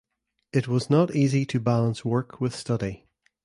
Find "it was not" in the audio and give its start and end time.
0.51-1.15